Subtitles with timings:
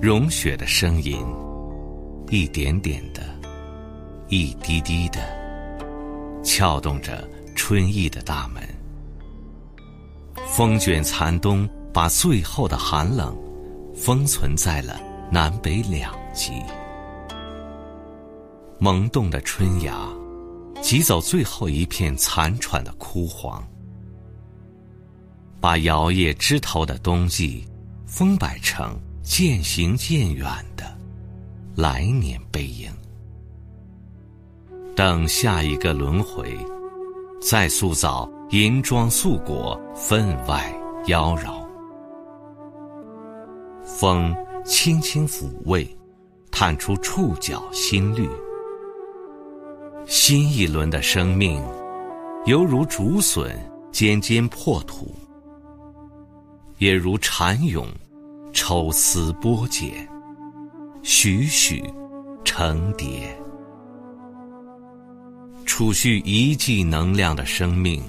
[0.00, 1.26] 融雪的声音，
[2.30, 3.20] 一点点的，
[4.28, 5.18] 一滴滴的，
[6.44, 8.62] 撬动着春意的大门。
[10.46, 13.36] 风卷残冬，把最后的寒冷
[13.92, 15.00] 封存在了
[15.32, 16.52] 南北两极。
[18.78, 20.08] 萌动的春芽，
[20.80, 23.66] 挤走最后一片残喘的枯黄，
[25.60, 27.66] 把摇曳枝头的冬季
[28.06, 28.96] 封摆成。
[29.28, 30.84] 渐行渐远的
[31.76, 32.90] 来年背影，
[34.96, 36.56] 等下一个轮回，
[37.40, 40.74] 再塑造银装素裹，分外
[41.08, 41.62] 妖娆。
[43.84, 45.86] 风轻轻抚慰，
[46.50, 48.26] 探出触角新绿。
[50.06, 51.62] 新一轮的生命，
[52.46, 53.54] 犹如竹笋
[53.92, 55.14] 尖尖破土，
[56.78, 57.86] 也如蝉蛹。
[58.68, 60.06] 抽丝剥茧，
[61.02, 61.82] 徐徐
[62.44, 63.34] 成蝶，
[65.64, 68.02] 储蓄一季能量的生命，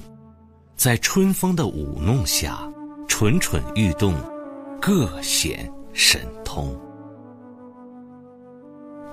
[0.75, 2.69] 在春风的舞弄下，
[3.07, 4.13] 蠢蠢欲动，
[4.81, 6.77] 各显神通。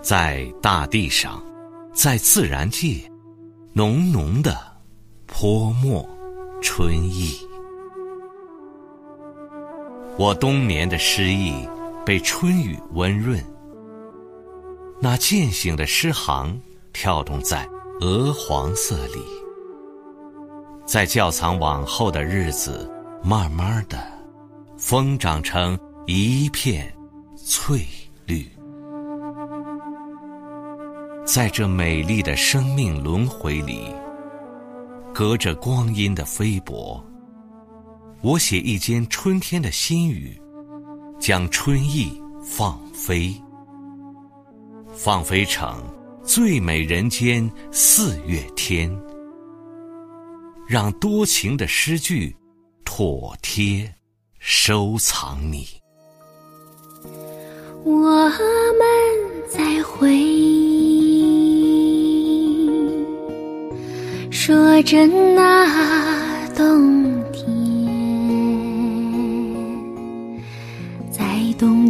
[0.02, 1.40] 在大地上，
[1.92, 3.08] 在自然界，
[3.72, 4.58] 浓浓的
[5.26, 6.04] 泼墨
[6.60, 7.38] 春意。
[10.18, 11.68] 我冬眠的诗意
[12.04, 13.38] 被春雨温润，
[14.98, 16.58] 那渐醒的诗行
[16.94, 17.68] 跳动在
[18.00, 19.20] 鹅黄色里，
[20.86, 22.90] 在窖藏往后的日子，
[23.22, 23.98] 慢慢的
[24.78, 26.90] 疯长成一片
[27.36, 27.86] 翠
[28.24, 28.48] 绿。
[31.26, 33.92] 在这美丽的生命轮回里，
[35.12, 37.04] 隔着光阴的飞薄。
[38.26, 40.36] 我写一间春天的心语，
[41.20, 43.32] 将春意放飞，
[44.92, 45.80] 放飞成
[46.24, 48.90] 最美人间四月天，
[50.66, 52.34] 让多情的诗句
[52.84, 53.88] 妥帖
[54.40, 55.68] 收藏你。
[57.84, 58.84] 我们
[59.48, 61.22] 在回忆，
[64.32, 66.25] 说着那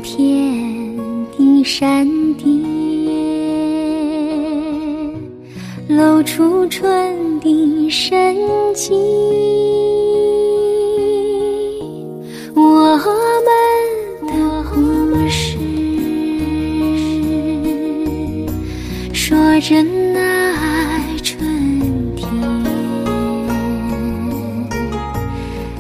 [0.06, 0.97] 天
[1.37, 2.47] 的山巅，
[5.89, 8.17] 露出春的生
[8.72, 8.94] 机。
[12.55, 12.97] 我
[13.43, 14.33] 们的
[14.72, 14.81] 故
[15.28, 15.59] 事，
[19.12, 21.37] 说着那春
[22.15, 22.31] 天，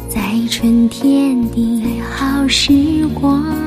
[0.08, 0.20] 在
[0.50, 3.65] 春天的好时光。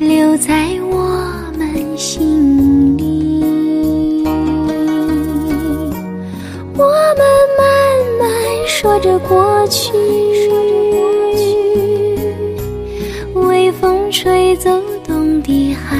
[0.00, 0.96] 留在我
[1.58, 3.44] 们心里，
[6.74, 6.86] 我
[7.18, 7.22] 们
[7.58, 7.68] 慢
[8.18, 8.26] 慢
[8.66, 9.92] 说着过去，
[13.34, 14.70] 微风吹走
[15.06, 15.99] 冬的寒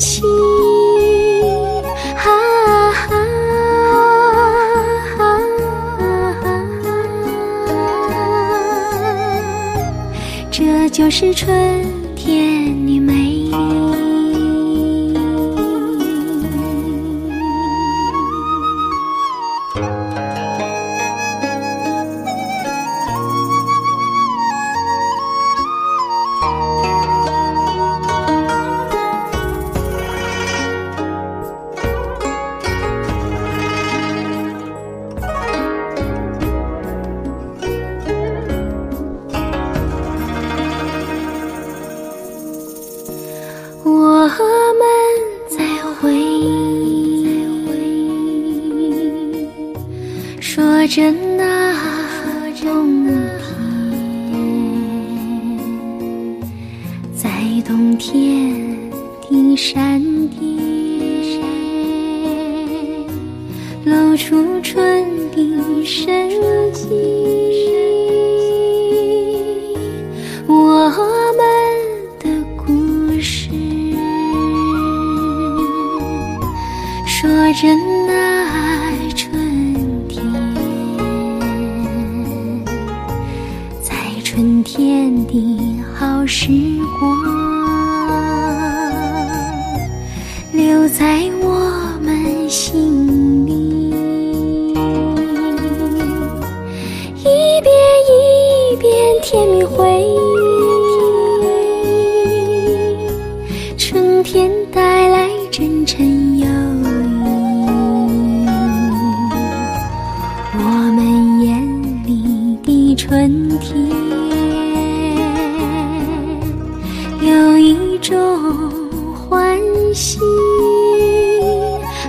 [0.00, 0.22] 神奇，
[2.16, 2.30] 哈
[2.90, 3.16] 哈，
[10.50, 11.84] 这就是春
[12.16, 13.50] 天的美。
[50.90, 51.72] 着那
[52.50, 53.30] 冬天，
[57.14, 57.30] 在
[57.64, 58.90] 冬天
[59.30, 60.58] 的山巅，
[63.84, 66.28] 露出春的生
[66.72, 66.88] 机。
[70.48, 70.90] 我
[71.36, 71.40] 们
[72.18, 73.48] 的故事
[77.06, 77.68] 说着
[84.40, 85.34] 春天的
[85.94, 86.48] 好时
[86.98, 87.14] 光
[90.50, 93.19] 留在我们心。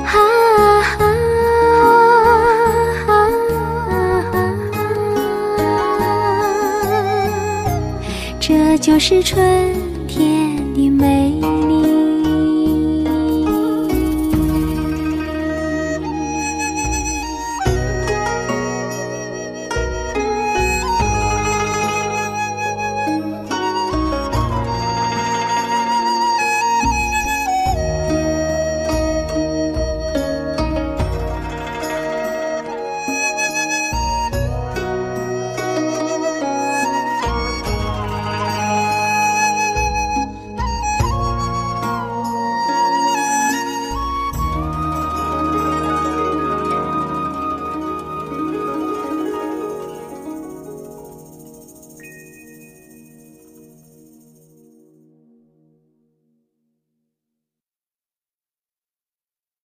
[0.05, 0.15] 啊
[0.97, 1.03] 啊啊
[3.07, 3.11] 啊！
[8.39, 9.75] 这就是春
[10.07, 11.40] 天的美。